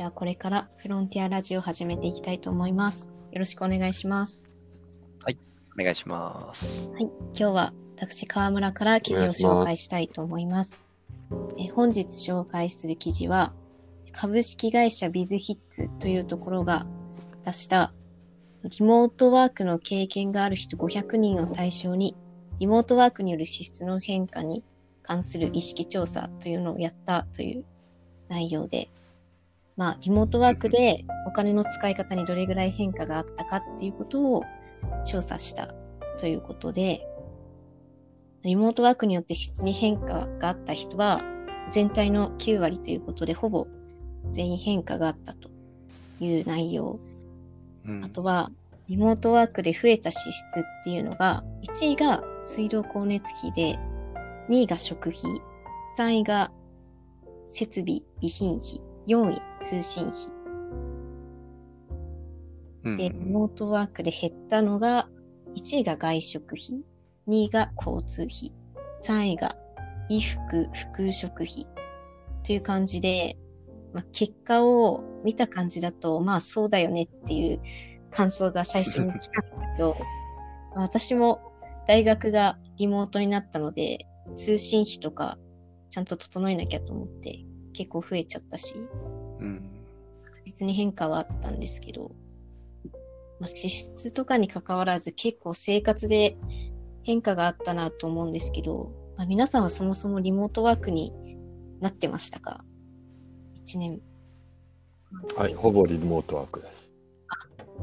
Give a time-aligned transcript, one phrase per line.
[0.00, 3.12] ではこれからフロンティアラジオを始めていきたいと思います。
[3.32, 4.48] よろしくお願いします。
[5.78, 6.88] お願いします。
[6.94, 10.88] はい、今日は私川村から記事を紹介したいと思います。
[11.58, 13.52] え本日紹介する記事は
[14.12, 16.86] 株式会社ビズヒッツというところが
[17.44, 17.92] 出した
[18.64, 22.16] リモートワークの経験がある人500人を対象に
[22.58, 24.64] リモートワークによる支出の変化に
[25.02, 27.66] 関する意識調査というのをやったという
[28.30, 28.88] 内容で、
[29.76, 34.44] まあ、リモートワークでお金の使い方にどれぐらい変化があったかっていうことを
[35.04, 35.74] 調査した
[36.18, 37.06] ということで、
[38.42, 41.20] リモートワークによって質に変化があった人は
[41.70, 43.66] 全体の9割ということで、ほぼ
[44.30, 45.50] 全員変化があったと
[46.20, 46.98] いう内容。
[47.86, 48.50] うんあとは、
[48.88, 53.78] リモートワークで増えた支出っていうのが、1位が水道光熱費で、
[54.48, 55.20] 2位が食費、
[55.96, 56.50] 3位が
[57.46, 60.14] 設備、備品費、4位通信費。
[62.84, 65.08] うんで、リモートワークで減ったのが、
[65.56, 66.84] 1位が外食費、
[67.26, 68.54] 2位が交通費、
[69.02, 69.56] 3位が
[70.08, 71.48] 衣服、服飾費
[72.44, 73.36] という感じで、
[73.92, 77.60] まあ、結果を見た感じだと、まあそうだよねっていう
[78.10, 79.96] 感想が最初に来たんだけど、
[80.74, 81.40] まあ私も
[81.86, 83.98] 大学がリモートになったので、
[84.34, 85.36] 通信費とか
[85.88, 87.44] ちゃんと整えなきゃと思って
[87.80, 88.74] 結構増えちゃったし、
[89.40, 89.70] うん
[90.22, 92.12] 確実に変化はあったんですけど、
[93.38, 96.36] まあ、支出とかに関わらず結構生活で
[97.02, 101.14] 変化があったなと思うんですけど、まあ、皆さんはそもそもリモートワークに
[101.80, 102.64] なってましたか
[103.64, 104.02] ?1 年。
[105.34, 106.66] はい、ほぼリモートワークで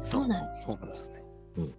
[0.00, 0.10] す。
[0.10, 0.76] そうなんですよ。
[0.76, 1.22] そうなんですね。
[1.58, 1.74] うん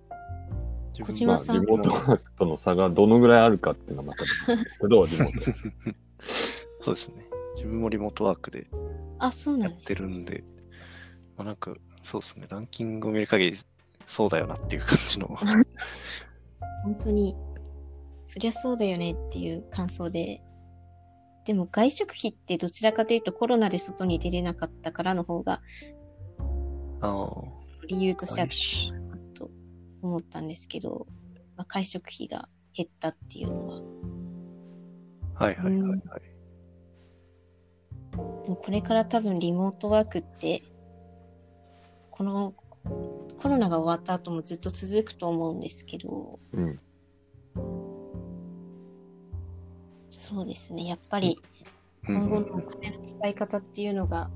[0.94, 5.58] 自分小島さんまあ、リモートワークとの差がどのぐらいあるかっていうのはまた別ですけど、リモート。
[6.80, 7.25] そうですね。
[7.66, 8.68] 自分もリモートワークで
[9.18, 10.44] あ、そうなやっんですてるんで、
[11.36, 11.74] まあなんか、
[12.04, 12.46] そうですね。
[12.48, 13.60] ランキングを見る限り、
[14.06, 15.28] そうだよなっていう感じの。
[16.84, 17.36] 本当に、
[18.26, 20.42] そりゃそうだよねっていう感想で、
[21.46, 25.62] でも外食費ってどちらかというとコロナで外に出れなかったからの方が
[27.02, 27.30] ああ。
[27.88, 29.52] 理由としては外食強いなと
[30.02, 31.06] 思ったんですけど、
[31.56, 33.82] まあ、会食費が減ったっていうのは。
[35.36, 36.35] はいはいはいはい。
[38.54, 40.62] これから多分リモートワークって、
[42.12, 42.54] この
[43.38, 46.80] コロナが終わった後もずっと続くと思うんですけど、うん。
[50.12, 50.86] そうですね。
[50.86, 51.38] やっぱり
[52.06, 54.30] 今後のお金の使い方っていうのが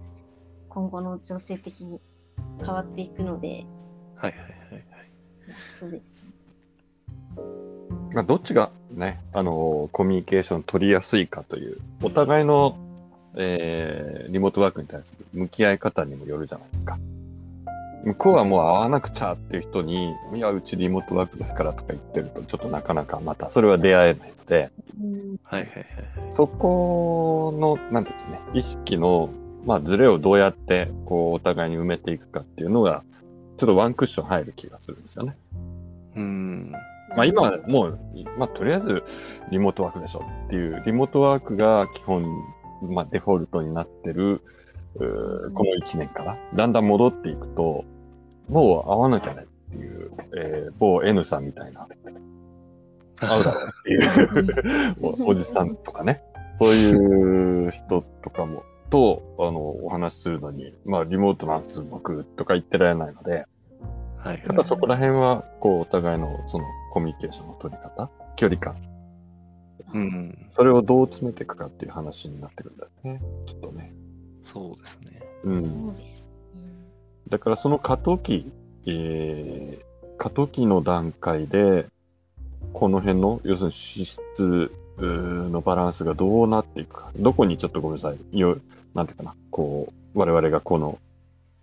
[0.68, 2.02] 今後の情勢的に
[2.64, 3.66] 変わっていくので、
[4.16, 4.84] はいはいはいはい。
[5.72, 6.32] そうですね。
[8.14, 12.78] まあ、どっちがね、あのコミュニケーション取りやすいかという、お互いの、
[13.36, 16.98] えーリモートワークに対する向き合い方にもよるじゃないですか。
[18.04, 25.86] 向こうはもう会わなくちゃっていう人に、いや、うちリモートワークですからとか言ってると、ちょっとなかなかまたそれは出会えないので、うんはいはいはい。
[26.36, 29.30] そこの、なんですね、意識の、
[29.66, 33.04] まあ、ズレをどうやって、こう、お互いに埋めていくかっていうのが、
[33.58, 35.36] ちょっとワンクッション入る気がするんですよね。
[36.16, 36.72] うん。
[37.16, 38.00] まあ、今はもう、
[38.38, 39.04] まあ、とりあえず、
[39.52, 42.24] リモートワークでしょっていう、リモートワークが基本、
[42.82, 44.42] まあ、デフォルトになってる、
[44.98, 47.86] この1年から、だんだん戻っていくと、
[48.50, 51.88] もう会わなきゃねっていう、えー某 N さんみたいな、
[53.18, 54.96] 会うだろうっていう、
[55.26, 56.24] おおじさんとかね、
[56.60, 63.46] そういう人とかも、と、あの、お話しするのに、まあ、リモートなんです、僕、とか言ってられないので、
[64.18, 64.44] はい。
[64.46, 68.76] やっぱそこら辺は、こう、お互いの、その、コミュニケーションの取り方、距離感、
[69.94, 70.50] うん。
[70.56, 73.22] それをどう詰めていくかっていう話になってるんだよね。
[73.46, 73.94] きっとね。
[74.44, 75.22] そうですね。
[75.44, 75.62] うん。
[75.62, 76.24] そうです。
[76.24, 76.30] うん
[77.30, 78.52] だからその過渡期、
[78.88, 81.86] えー、過渡期の段階で、
[82.74, 85.06] この辺の、要するに支出うー
[85.50, 87.12] のバランスがどうなっていくか。
[87.18, 88.38] どこにちょっとごめんなさい。
[88.40, 88.58] よ、
[88.94, 89.36] なんていうかな。
[89.52, 91.00] こう、我々がこの、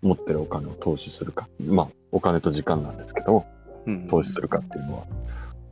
[0.03, 1.49] 持ってるお金を投資するか。
[1.61, 3.45] まあ、お金と時間なんですけど、
[3.87, 4.09] うん。
[4.09, 5.05] 投資するかっていうのは、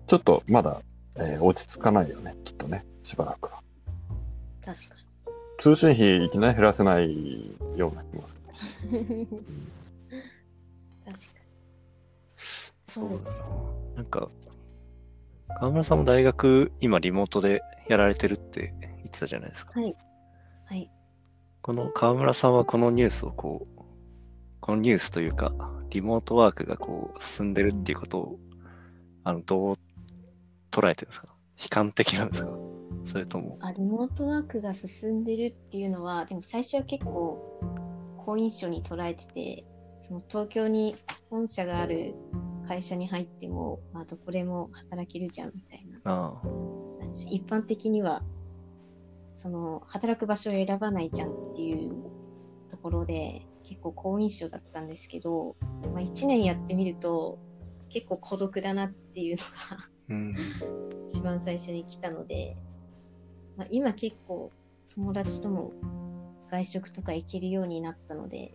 [0.08, 0.80] ちょっとまだ、
[1.16, 2.36] えー落ち着かないよね。
[2.44, 2.84] きっとね。
[3.02, 3.62] しばらくは。
[4.64, 4.94] 確か
[5.58, 8.36] 通信費いきなり減らせないような気もす
[8.90, 8.98] る。
[8.98, 9.26] に。
[9.26, 9.42] 確か
[11.06, 11.14] に。
[12.82, 13.46] そうですよ。
[13.96, 14.28] なんか、
[15.60, 19.80] 川村さんも大学、今リモートでやられてるって言ってたじゃないですか。
[19.80, 19.94] はい。
[20.66, 20.90] はい。
[21.62, 23.82] この川村さんはこのニュースをこう、
[24.60, 25.52] このニュースというか、
[25.90, 28.38] リモートワークがこう進んでるっていうことを、
[29.22, 29.76] あの、どう
[30.74, 31.28] 捉えてるんですか？
[31.60, 32.50] 悲観的なんですか？
[33.06, 37.38] それとも、あ、リモートワークが進んでるっていうのは、でも最初は結構
[38.16, 39.64] 好印象に捉えてて、
[40.00, 40.96] その東京に
[41.30, 42.14] 本社がある
[42.66, 46.00] 会社に入っても、まあ、どこでも働けるじゃんみたいな。
[46.04, 46.48] ああ。
[47.30, 48.22] 一般的には、
[49.34, 51.92] その、働く場所を選ばないじゃんっていう
[52.70, 55.56] ところで、結構好印象だったんですけど、
[55.92, 57.38] まあ、1年やってみると、
[57.90, 59.42] 結構孤独だなっていうの
[59.76, 60.34] がうん。
[61.04, 62.56] 一番最初に来たので、
[63.56, 64.50] まあ、今結構
[64.94, 65.72] 友達とも
[66.50, 68.52] 外食とか行けるようになったので、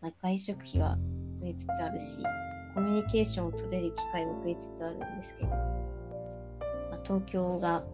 [0.00, 0.96] まあ、外食費は
[1.40, 2.22] 増えつつあるし、
[2.74, 5.56] コミュニケーションを取れる機会も増えつつあるんですけど、ま
[6.92, 7.84] あ、東京が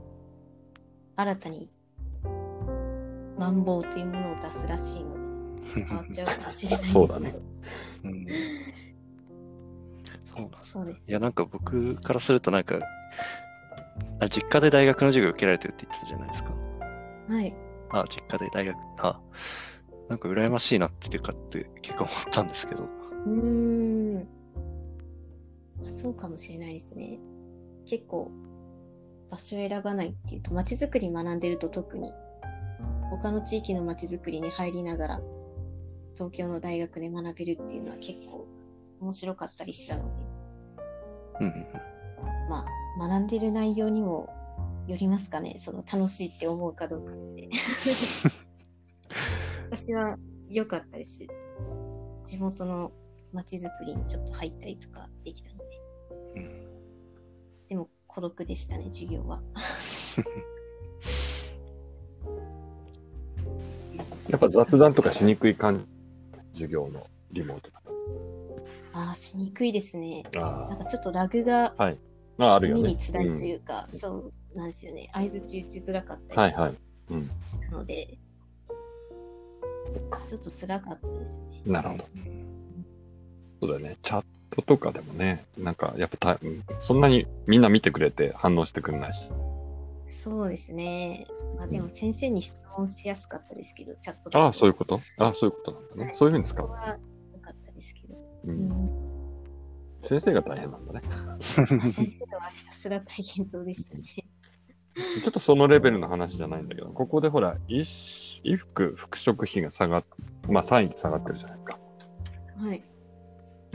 [1.16, 1.68] 新たに
[3.38, 5.14] マンボウというものを出すらしいの
[5.74, 7.34] で、 変わっちゃうかもしれないですそうだね。
[8.04, 8.26] うん
[10.38, 12.78] そうなんですそうですいや、なんか僕からするとなんか、
[14.20, 16.50] あ実家で大学の授業受けられてるって言ってたじゃないですか。
[17.28, 17.54] はい。
[17.90, 19.20] あ、実家で大学、あ、
[20.08, 22.84] なんか羨ましいなっていうかって結構思ったんですけど。
[22.84, 24.28] うーん。
[25.80, 27.18] まあそうかもしれないですね。
[27.86, 28.30] 結構、
[29.30, 32.12] 場所を選ばないっていうと、街づくり学んでると特に、
[33.10, 35.20] 他の地域の街づくりに入りながら、
[36.14, 38.46] 東京の大学で学べるっていうのは結構
[39.00, 40.17] 面白かったりしたので、
[41.40, 41.66] うんうん
[42.48, 42.64] ま
[42.98, 44.28] あ、学んでる内容にも
[44.86, 47.50] よりますかね、その楽しいって思うかどうかって。
[49.70, 50.16] 私は
[50.48, 51.26] 良かったです。
[52.24, 52.90] 地元の
[53.34, 55.64] 街づくりにちょっと入ったりとかできたので。
[56.36, 56.68] うんうん。
[57.68, 59.42] でも孤独でしたね、授業は。
[64.30, 65.86] やっぱ雑談とかしにくい感
[66.54, 67.82] じ、授業のリモートだ
[69.08, 70.22] ああ、しにくいですね。
[70.30, 70.44] と。
[70.44, 71.94] あなんかちょっとラグがあ、
[72.38, 72.82] あある地よね。
[72.82, 75.08] 味につらいというか、そうなんですよね。
[75.14, 76.74] 相づち打ちづらかっうんたりはいはい。
[77.10, 77.30] うん。
[77.48, 78.18] したので、
[80.26, 81.62] ちょっと辛かったですね。
[81.66, 82.04] なるほど。
[83.60, 83.96] そうだよね。
[84.02, 84.24] チャッ
[84.54, 89.20] トとかでもね、なんかやっぱた、うんそんなにみんな見てくれて反応してくれないし。
[90.06, 91.26] そうですね。
[91.56, 94.96] まあでも先生に質問しやすかったですけど、チャットだとああ、そういうこと？
[95.18, 96.16] ああ、そういうことなんだね。
[96.18, 98.07] そういうふうに使そうですけど。
[98.44, 98.50] う。
[98.50, 98.90] うんん、
[100.04, 101.00] 先生が大変なんだね。
[101.40, 104.04] 先生はひたすら大変そうでしたね。
[105.22, 107.84] ちょっとそのレベルの話じゃないんだけど、ここでほら、衣
[108.42, 110.04] 衣服、服飾費が下がっ、
[110.48, 111.78] まあ3位下がってるじゃないか。
[112.58, 112.82] はい。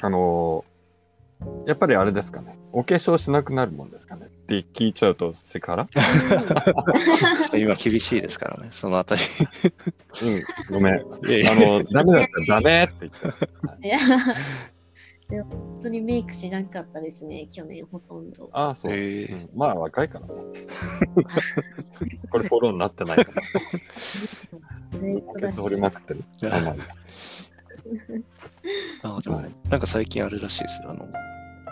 [0.02, 0.73] あのー
[1.66, 2.58] やっぱりあれですかね。
[2.72, 5.88] お化粧しなくなるもんですかねって聞いちゃうとセクハラ
[7.56, 9.22] 今厳しいですからね、そのあたり。
[10.24, 10.40] うん、
[10.72, 10.96] ごめん。
[10.96, 10.98] あ
[11.28, 13.88] いやいやの、ダメだったらダメって言って。
[13.88, 13.98] いや、
[15.30, 18.50] でも本当にメイクしなかったですね、去年ほとんど。
[18.52, 18.92] ああ、そう。
[18.92, 20.34] えーうんまあ若いからね。
[21.80, 23.42] そういうこれフォローになってないから。
[25.00, 26.24] メイクだし掘りまくってる。
[29.04, 30.92] あでもはいなんか最近あれらしいですよ。
[30.92, 31.08] あの、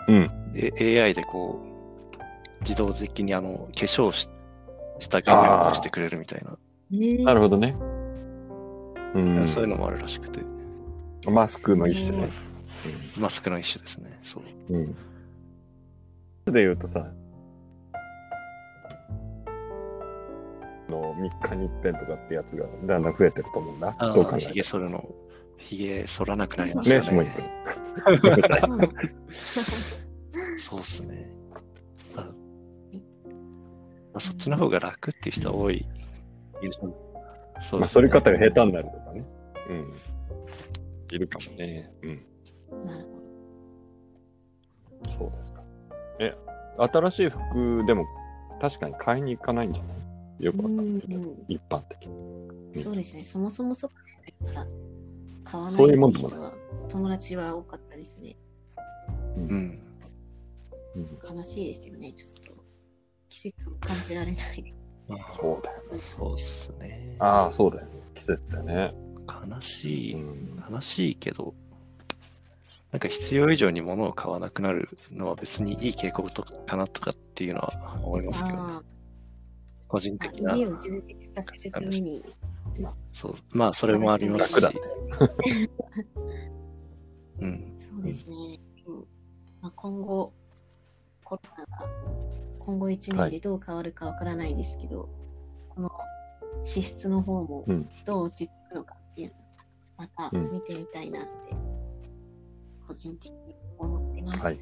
[0.08, 0.30] うん。
[0.54, 4.28] え AI でこう、自動的にあの、化粧し
[5.00, 6.52] した画面を出してくれるみたいな、
[6.90, 7.76] ねえなるほどね。
[9.14, 9.48] うん。
[9.48, 10.40] そういうのもあるらしくて、
[11.28, 12.30] マスクの一種ね。
[13.16, 14.20] マスクの一種ですね。
[14.22, 14.42] そう。
[14.70, 14.96] うん。
[16.46, 16.52] うん。
[16.52, 17.06] で言うとさ、
[20.88, 23.94] の3日に一遍とかってやつがだんだん増えてると思うんだ。
[23.98, 25.04] ああ、ひげ剃るの、
[25.68, 27.34] ひげ剃らなくなりましたね、下ね。
[30.58, 31.30] そうっすね。
[32.16, 32.26] あま
[34.14, 35.86] あ、そっちの方が楽っていう人は多い。
[37.60, 39.24] そうまあ、ですね反り方が下手になるとかね。
[39.68, 39.92] うん。
[41.10, 41.90] いるかもね。
[42.02, 42.24] うん。
[42.86, 43.12] なるほ
[45.18, 45.62] そうですか。
[46.20, 46.34] え、
[46.78, 48.06] 新しい服でも
[48.60, 49.90] 確かに買いに行かないんじゃな
[50.40, 50.44] い？
[50.44, 52.12] よくわかんないけど一般的に。
[52.74, 52.80] ど。
[52.80, 53.90] そうですね、そもそもそう
[54.46, 54.66] だから
[55.44, 56.52] 買わないっていうもんでも人は、
[56.88, 58.36] 友達は多かったですね。
[59.36, 59.42] うん。
[60.94, 62.62] うん悲しいですよね、ちょっと。
[63.30, 64.74] 季節を感じられない。
[65.40, 65.82] そうだよ。
[66.18, 67.16] そうっすね。
[67.18, 67.92] ああ、そうだよね。
[68.14, 68.94] 季節だよね。
[69.50, 71.54] 悲しい、うん悲しいけど、
[72.92, 78.82] なんか必要以上に物を買わなくなるのは別にいい傾向とかなとかっていうのは思いますけど、あ
[79.88, 80.54] 個人あ、的な。
[80.56, 82.22] 家を充実させるために、
[83.12, 83.34] そう。
[83.50, 84.80] まあ、それもありますし楽だ。
[87.40, 87.72] うん。
[87.76, 88.36] そうですね。
[88.86, 89.06] うん
[89.60, 90.32] まあ、今後、
[91.24, 91.68] コロナが
[92.58, 95.08] 今後1年でどう変わるかわからないですけど、
[95.68, 95.90] この
[96.60, 99.38] 支出の方もうんどう落ち着くのかっていうのを
[99.98, 101.30] またうん見てみたいなって、
[102.86, 104.44] 個人的に思ってます。
[104.44, 104.56] はい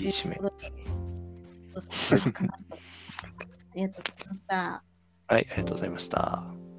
[0.00, 0.38] いい締めあ
[3.74, 4.82] りがとうございました。
[5.26, 6.71] はい、ありがとうございました。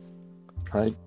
[0.73, 0.97] はい。